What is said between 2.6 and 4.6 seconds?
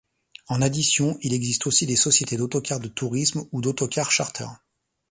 de tourisme, ou d'autocar charter.